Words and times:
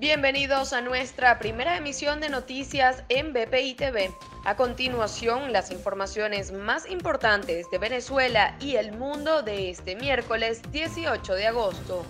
Bienvenidos 0.00 0.72
a 0.72 0.80
nuestra 0.80 1.38
primera 1.38 1.76
emisión 1.76 2.22
de 2.22 2.30
noticias 2.30 3.04
en 3.10 3.34
BPI 3.34 3.74
TV. 3.74 4.10
A 4.46 4.56
continuación, 4.56 5.52
las 5.52 5.70
informaciones 5.70 6.52
más 6.52 6.88
importantes 6.88 7.70
de 7.70 7.76
Venezuela 7.76 8.56
y 8.60 8.76
el 8.76 8.92
mundo 8.92 9.42
de 9.42 9.68
este 9.68 9.96
miércoles 9.96 10.62
18 10.72 11.34
de 11.34 11.46
agosto. 11.48 12.06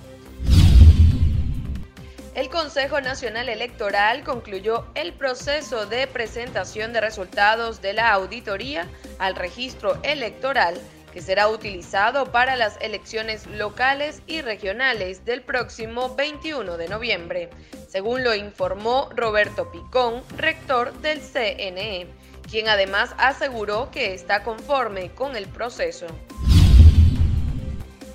El 2.37 2.49
Consejo 2.49 3.01
Nacional 3.01 3.49
Electoral 3.49 4.23
concluyó 4.23 4.87
el 4.95 5.13
proceso 5.13 5.85
de 5.87 6.07
presentación 6.07 6.93
de 6.93 7.01
resultados 7.01 7.83
de 7.83 7.95
la 7.95 8.13
auditoría 8.13 8.87
al 9.19 9.35
registro 9.35 9.99
electoral 10.05 10.81
que 11.13 11.23
será 11.23 11.49
utilizado 11.49 12.33
para 12.33 12.57
las 12.57 12.77
elecciones 12.81 13.47
locales 13.47 14.23
y 14.27 14.41
regionales 14.41 15.25
del 15.25 15.43
próximo 15.43 16.15
21 16.15 16.77
de 16.77 16.89
noviembre, 16.89 17.51
según 17.89 18.23
lo 18.25 18.35
informó 18.35 19.09
Roberto 19.15 19.71
Picón, 19.71 20.23
rector 20.37 20.93
del 21.01 21.21
CNE, 21.21 22.07
quien 22.51 22.69
además 22.69 23.15
aseguró 23.19 23.91
que 23.91 24.15
está 24.15 24.43
conforme 24.43 25.11
con 25.11 25.37
el 25.37 25.47
proceso. 25.47 26.07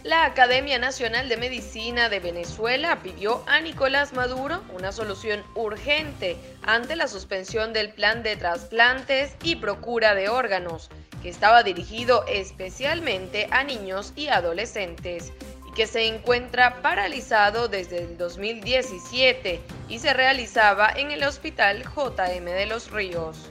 La 0.05 0.25
Academia 0.25 0.77
Nacional 0.77 1.29
de 1.29 1.35
Medicina 1.35 2.09
de 2.09 2.19
Venezuela 2.19 2.99
pidió 3.01 3.43
a 3.47 3.59
Nicolás 3.59 4.13
Maduro 4.13 4.61
una 4.71 4.91
solución 4.91 5.43
urgente 5.55 6.37
ante 6.61 6.95
la 6.95 7.07
suspensión 7.07 7.73
del 7.73 7.89
plan 7.91 8.21
de 8.21 8.35
trasplantes 8.35 9.35
y 9.41 9.55
procura 9.55 10.13
de 10.13 10.29
órganos, 10.29 10.91
que 11.23 11.29
estaba 11.29 11.63
dirigido 11.63 12.23
especialmente 12.27 13.47
a 13.49 13.63
niños 13.63 14.13
y 14.15 14.27
adolescentes 14.27 15.33
y 15.67 15.73
que 15.73 15.87
se 15.87 16.05
encuentra 16.05 16.83
paralizado 16.83 17.67
desde 17.67 18.03
el 18.03 18.15
2017 18.15 19.59
y 19.89 19.97
se 19.97 20.13
realizaba 20.13 20.87
en 20.87 21.09
el 21.09 21.23
Hospital 21.23 21.81
JM 21.81 22.45
de 22.45 22.67
los 22.67 22.91
Ríos. 22.91 23.49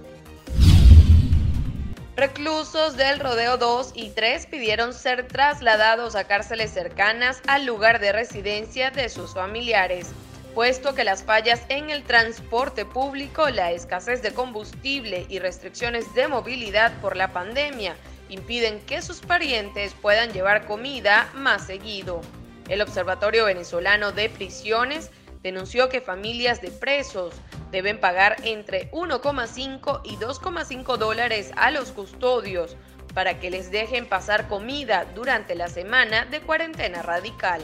Reclusos 2.17 2.97
del 2.97 3.19
Rodeo 3.19 3.57
2 3.57 3.91
y 3.97 4.11
3 4.11 4.47
pidieron 4.47 4.95
ser 4.95 5.27
trasladados 5.27 6.15
a 6.15 6.29
cárceles 6.29 6.71
cercanas 6.71 7.43
al 7.49 7.67
lugar 7.67 7.99
de 7.99 8.13
residencia 8.13 8.93
de 8.93 9.09
sus 9.09 9.35
familiares, 9.35 10.13
puesto 10.55 10.95
que 10.95 11.03
las 11.03 11.25
fallas 11.25 11.63
en 11.71 11.91
el 11.91 12.05
transporte 12.05 12.85
público, 12.85 13.51
la 13.51 13.73
escasez 13.73 14.23
de 14.23 14.33
combustible 14.33 15.27
y 15.29 15.41
restricciones 15.41 16.15
de 16.15 16.29
movilidad 16.29 16.93
por 17.01 17.17
la 17.17 17.33
pandemia 17.33 17.97
impiden 18.29 18.79
que 18.87 19.03
sus 19.03 19.21
parientes 19.21 19.93
puedan 20.01 20.33
llevar 20.33 20.67
comida 20.67 21.29
más 21.35 21.67
seguido. 21.67 22.21
El 22.69 22.81
Observatorio 22.81 23.47
Venezolano 23.47 24.13
de 24.13 24.31
Prisiones 24.31 25.11
denunció 25.45 25.91
que 25.91 26.01
familias 26.01 26.63
de 26.63 26.71
presos 26.71 27.35
deben 27.71 28.01
pagar 28.01 28.37
entre 28.45 28.91
1,5 28.93 30.01
y 30.03 30.17
2,5 30.17 30.97
dólares 30.97 31.53
a 31.57 31.71
los 31.71 31.93
custodios 31.93 32.77
para 33.13 33.39
que 33.39 33.51
les 33.51 33.71
dejen 33.71 34.09
pasar 34.09 34.49
comida 34.49 35.05
durante 35.15 35.55
la 35.55 35.69
semana 35.69 36.25
de 36.25 36.41
cuarentena 36.41 37.03
radical. 37.03 37.61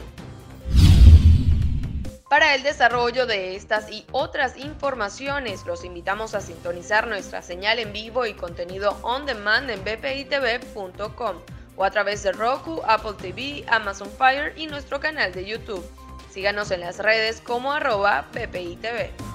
Para 2.29 2.55
el 2.55 2.63
desarrollo 2.63 3.25
de 3.25 3.55
estas 3.55 3.91
y 3.91 4.05
otras 4.11 4.57
informaciones, 4.57 5.65
los 5.65 5.83
invitamos 5.83 6.35
a 6.35 6.39
sintonizar 6.39 7.07
nuestra 7.07 7.41
señal 7.41 7.79
en 7.79 7.91
vivo 7.91 8.27
y 8.27 8.33
contenido 8.33 8.95
on 9.01 9.25
demand 9.25 9.69
en 9.69 9.83
bpitv.com 9.83 11.35
o 11.75 11.83
a 11.83 11.89
través 11.89 12.21
de 12.21 12.31
Roku, 12.31 12.79
Apple 12.85 13.13
TV, 13.19 13.65
Amazon 13.67 14.09
Fire 14.17 14.53
y 14.55 14.67
nuestro 14.67 14.99
canal 14.99 15.33
de 15.33 15.45
YouTube. 15.45 15.83
Síganos 16.31 16.71
en 16.71 16.79
las 16.79 16.99
redes 16.99 17.41
como 17.41 17.73
arroba 17.73 18.27
bpitv. 18.33 19.30